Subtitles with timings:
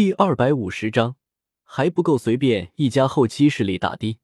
[0.00, 1.16] 第二百五十章
[1.62, 4.18] 还不够随便一家后期势力打的。